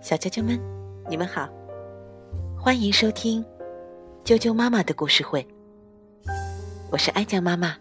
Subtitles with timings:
[0.00, 0.60] 小啾啾们，
[1.08, 1.48] 你们好，
[2.58, 3.44] 欢迎收听
[4.24, 5.46] 啾啾妈妈的故事会。
[6.90, 7.76] 我是爱酱妈妈，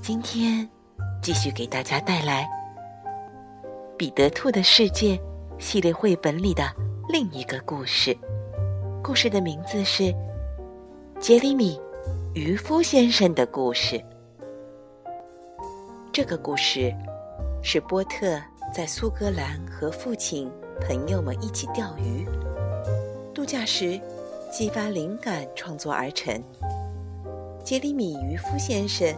[0.00, 0.68] 今天
[1.20, 2.48] 继续给大家带来
[3.96, 5.16] 《彼得兔的世界》
[5.58, 6.64] 系列绘本里的
[7.08, 8.16] 另一个故事。
[9.02, 10.04] 故事的名字是
[11.18, 11.80] 《杰里米
[12.34, 13.96] 渔夫先生的故事》。
[16.12, 16.94] 这个故事
[17.62, 18.40] 是波特
[18.72, 20.50] 在苏格兰和父亲。
[20.80, 22.26] 朋友们一起钓鱼、
[23.32, 24.00] 度假时，
[24.50, 26.42] 激发灵感创作而成。
[27.62, 29.14] 杰里米渔夫先生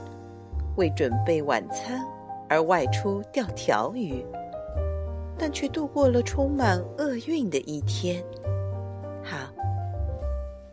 [0.77, 2.05] 为准备晚餐
[2.51, 4.27] 而外出钓条鱼，
[5.39, 8.23] 但却度过了充满厄运的一天。
[9.23, 9.39] 好，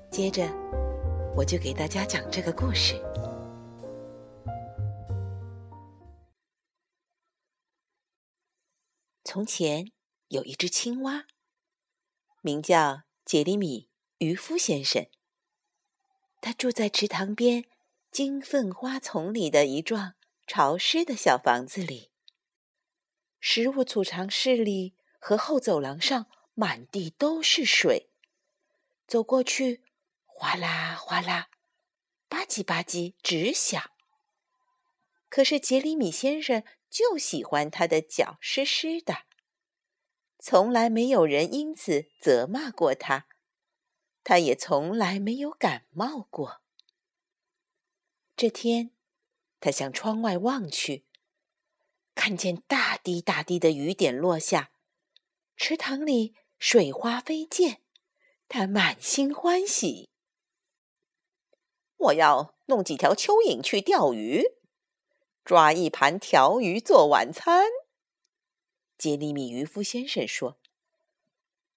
[0.09, 0.43] 接着
[1.37, 2.95] 我就给大家讲这个故事。
[9.33, 9.93] 从前。
[10.27, 11.25] 有一只青蛙，
[12.41, 15.09] 名叫杰里米渔夫先生。
[16.41, 17.63] 他住在池塘边
[18.11, 22.11] 金凤花丛里的一幢潮湿的小房子里。
[23.39, 28.09] 食物储藏室里和后走廊上满地都是水，
[29.07, 29.81] 走过去，
[30.25, 31.49] 哗啦哗啦，
[32.27, 33.91] 吧唧吧唧直响。
[35.29, 39.23] 可是杰里米先生就喜欢他的脚湿湿的。
[40.37, 43.27] 从来没有人因此责骂过他，
[44.23, 46.61] 他也从来没有感冒过。
[48.35, 48.91] 这天，
[49.59, 51.05] 他向窗外望去，
[52.13, 54.71] 看见大滴大滴的雨点落下，
[55.55, 57.81] 池塘里水花飞溅，
[58.49, 60.09] 他满心欢喜。
[61.97, 64.43] 我要弄几条蚯蚓去钓鱼，
[65.43, 67.65] 抓一盘条鱼做晚餐。
[68.97, 70.59] 杰里米渔夫先生说：“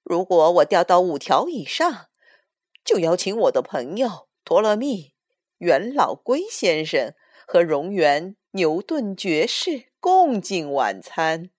[0.04, 2.08] 如果我钓到五条以上，
[2.84, 5.14] 就邀请我的朋友托勒密、
[5.58, 7.14] 元老龟先生
[7.46, 11.50] 和荣源牛顿爵士共进晚餐。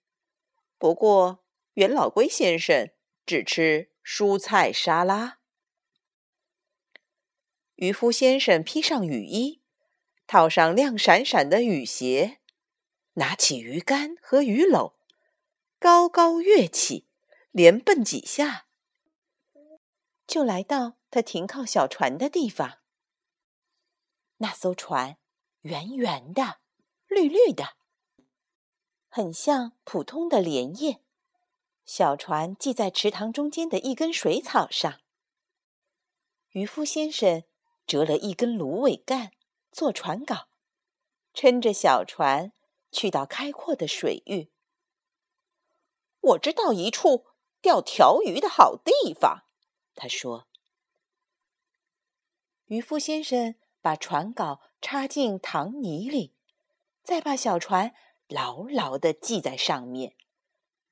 [0.78, 1.44] 不过，
[1.74, 2.92] 元老龟先生
[3.26, 5.40] 只吃蔬菜沙拉。”
[7.76, 9.62] 渔夫先生披上雨衣，
[10.28, 12.40] 套上亮闪闪的雨鞋，
[13.14, 14.94] 拿起鱼竿和鱼篓。
[15.78, 17.08] 高高跃起，
[17.52, 18.66] 连蹦几下，
[20.26, 22.80] 就来到他停靠小船的地方。
[24.38, 25.18] 那艘船
[25.62, 26.60] 圆圆的、
[27.08, 27.76] 绿绿的，
[29.08, 31.02] 很像普通的莲叶。
[31.86, 35.02] 小船系在池塘中间的一根水草上。
[36.52, 37.44] 渔夫先生
[37.86, 39.32] 折了一根芦苇杆
[39.76, 40.48] 做船杆，
[41.34, 42.54] 撑着小船
[42.94, 44.50] 去到开阔的水域。
[46.22, 47.26] 我知道一处
[47.62, 49.44] 钓条鱼的好地方，
[49.94, 50.48] 他说。
[52.68, 56.34] 渔夫先生把船稿插进塘泥里，
[57.04, 57.94] 再把小船
[58.30, 60.16] 牢牢地系在上面，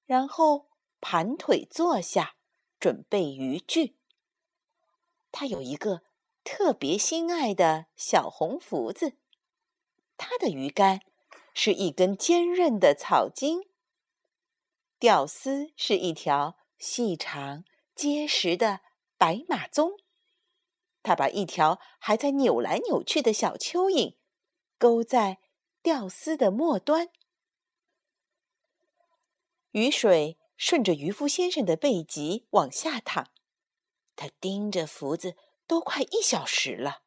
[0.05, 0.67] 然后
[0.99, 2.35] 盘腿坐下，
[2.81, 3.95] 准备渔具。
[5.31, 6.03] 他有一个
[6.43, 9.17] 特别心爱的小红福子，
[10.17, 11.01] 他的鱼竿
[11.53, 13.69] 是一根坚韧的草茎。
[14.99, 17.65] 钓丝是一条细长
[17.95, 18.81] 结实的
[19.17, 19.97] 白马鬃，
[21.01, 24.15] 他把一条还在扭来扭去的小蚯蚓
[24.77, 25.39] 勾在
[25.81, 27.09] 钓丝的末端。
[29.71, 33.27] 雨水顺着渔夫先生的背脊往下淌，
[34.15, 35.35] 他盯着福子
[35.67, 37.03] 都快一小时了。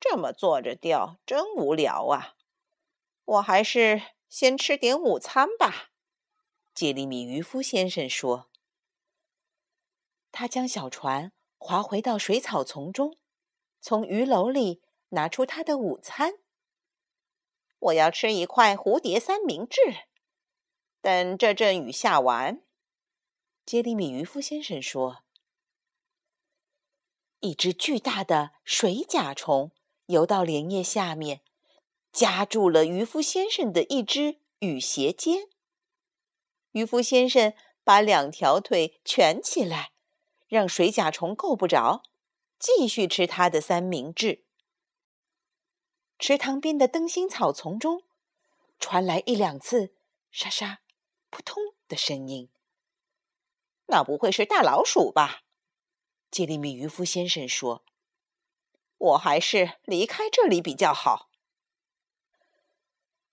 [0.00, 2.36] 这么坐着钓真无聊啊！
[3.24, 5.90] 我还是先吃点午餐吧。
[6.74, 8.50] 杰里米渔夫先生说
[10.30, 13.16] ：“他将小船划回到水草丛中，
[13.80, 16.34] 从鱼篓里拿出他的午餐。
[17.78, 19.80] 我要吃一块蝴蝶三明治。
[21.00, 22.62] 等这阵雨下完，
[23.64, 25.24] 杰里米渔夫先生说
[27.44, 29.70] ：‘一只巨大的水甲虫
[30.06, 31.42] 游到莲叶下面，
[32.10, 35.48] 夹住了渔夫先生的一只雨鞋尖。’”
[36.72, 37.52] 渔夫先生
[37.84, 39.92] 把两条腿蜷起来，
[40.48, 42.02] 让水甲虫够不着，
[42.58, 44.44] 继续吃他的三明治。
[46.18, 48.04] 池塘边的灯芯草丛中
[48.80, 49.92] 传来一两次
[50.30, 50.80] 沙沙、
[51.28, 52.48] 扑通的声音。
[53.88, 55.43] 那不会是大老鼠吧？
[56.34, 57.84] 杰里米渔夫先生说
[58.98, 61.30] ：“我还是离开这里比较好。”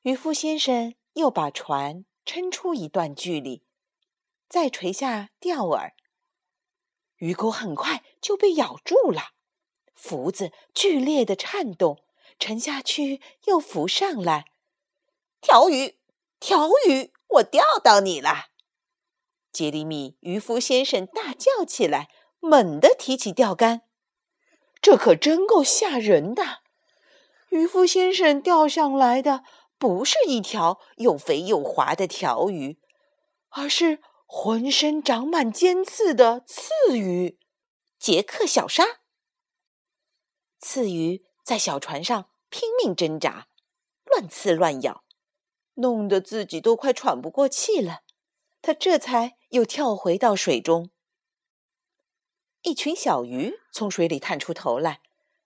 [0.04, 2.06] 渔夫先生又把船。
[2.24, 3.64] 撑出一段距离，
[4.48, 5.94] 再垂下钓饵。
[7.18, 9.32] 鱼钩很快就被咬住了，
[9.96, 12.06] 浮子剧烈的颤动，
[12.38, 14.52] 沉下去又浮上来。
[15.42, 15.98] 条鱼，
[16.40, 18.52] 条鱼，我钓到你了！
[19.52, 22.08] 杰里米渔夫先生大叫起来，
[22.42, 23.84] 猛地提起钓竿。
[24.82, 26.60] 这可真够吓人的！
[27.50, 29.46] 渔夫先生钓上来的
[29.78, 32.78] 不是一条又肥又滑的条鱼，
[33.52, 34.00] 而是……
[34.34, 37.38] 浑身长满尖刺的刺鱼，
[38.00, 39.02] 杰克小鲨。
[40.58, 43.48] 刺鱼在小船上拼命挣扎，
[44.06, 45.04] 乱刺乱咬，
[45.74, 48.04] 弄得自己都快喘不过气了。
[48.62, 50.92] 他这才又跳回到水中。
[52.64, 55.02] 一群小鱼从水里探出头来，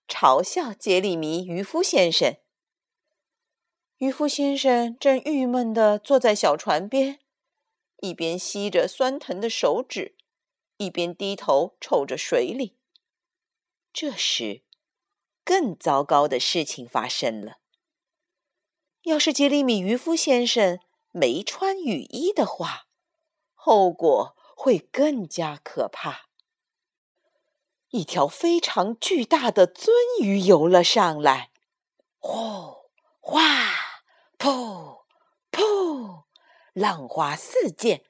[0.07, 2.35] 嘲笑杰里米渔夫先生。
[3.97, 7.19] 渔夫先生正郁闷地坐在小船边。
[8.01, 10.15] 一边吸着酸疼的手指，
[10.77, 12.77] 一边低头瞅着水里。
[13.93, 14.63] 这时，
[15.45, 17.59] 更糟糕的事情发生了。
[19.03, 20.79] 要是杰里米渔夫先生
[21.11, 22.87] 没穿雨衣的话，
[23.53, 26.24] 后果会更加可怕。
[27.89, 29.89] 一条非常巨大的鳟
[30.21, 31.51] 鱼游了上来，
[32.19, 32.89] 呼
[33.21, 33.39] 哗，
[34.37, 35.03] 噗
[35.51, 36.23] 噗。
[36.73, 38.03] 浪花四溅，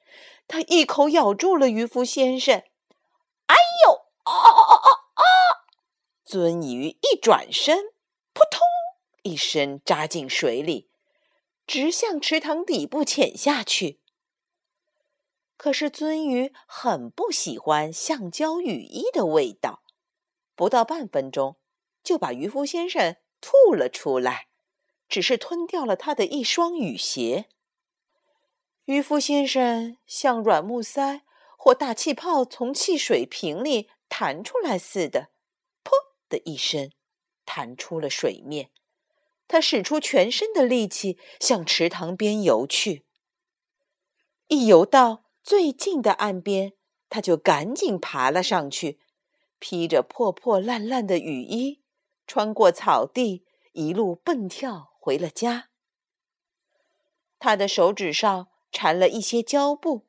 [0.48, 2.64] 它一口咬住了渔夫先生。
[3.46, 3.54] 哎
[3.86, 4.06] 呦！
[4.24, 5.22] 啊啊啊啊啊！
[6.26, 7.78] 鳟鱼一转身，
[8.32, 8.60] 扑通
[9.22, 10.90] 一声扎进水里，
[11.64, 14.00] 直向池塘底部潜下去。
[15.56, 19.82] 可是鳟鱼很不喜欢橡胶雨衣的味道，
[20.54, 21.56] 不到半分钟
[22.02, 24.48] 就把渔夫先生吐了出来，
[25.08, 27.46] 只是吞掉了他的一双雨鞋。
[28.84, 31.22] 渔夫先生像软木塞
[31.56, 35.30] 或大气泡从汽水瓶里弹出来似的，
[35.82, 35.90] 噗
[36.28, 36.92] 的一声，
[37.44, 38.70] 弹出了水面。
[39.48, 43.04] 他使出全身的力气向池塘边游去。
[44.48, 46.72] 一游到最近的岸边，
[47.08, 48.98] 他就赶紧爬了上去，
[49.60, 51.84] 披着破破烂烂的雨衣，
[52.26, 55.68] 穿过草地，一路蹦跳回了家。
[57.38, 58.48] 他的手指上。
[58.72, 60.06] 缠了一些胶布，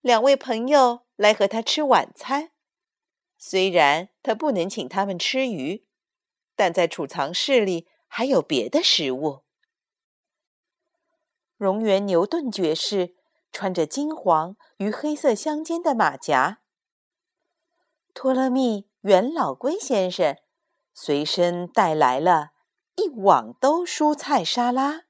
[0.00, 2.52] 两位朋友来和他吃晚餐。
[3.36, 5.84] 虽然他不能请他们吃鱼，
[6.56, 9.42] 但在储藏室里还有别的食物。
[11.58, 13.14] 荣源牛顿爵士
[13.52, 16.60] 穿着金黄与黑色相间的马甲。
[18.14, 20.36] 托勒密元老龟先生
[20.92, 22.50] 随身带来了
[22.96, 25.02] 一网兜蔬菜沙拉。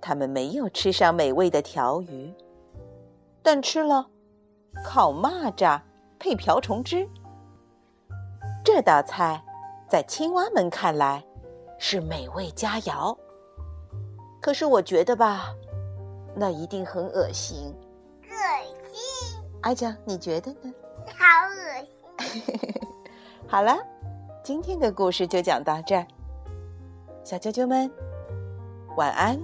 [0.00, 2.34] 他们没有吃上美味的条鱼，
[3.42, 4.10] 但吃了
[4.84, 5.80] 烤蚂蚱
[6.18, 7.08] 配瓢虫汁。
[8.64, 9.44] 这道菜
[9.88, 11.24] 在青蛙们看来
[11.78, 13.16] 是美味佳肴，
[14.42, 15.54] 可是我觉得吧，
[16.34, 17.72] 那一定很恶心。
[18.24, 18.34] 恶
[18.92, 19.40] 心！
[19.60, 20.74] 阿江，你觉得呢？
[21.06, 22.42] 好恶心！
[23.46, 23.78] 好了，
[24.42, 26.04] 今天的故事就讲到这儿，
[27.22, 27.88] 小啾啾们，
[28.96, 29.38] 晚安。